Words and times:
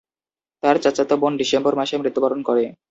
তার 0.63 0.75
চাচাতো 0.83 1.15
বোন 1.17 1.33
ডিসেম্বর 1.41 1.73
মাসে 1.79 1.95
মৃত্যুবরণ 1.97 2.39
করে। 2.43 2.63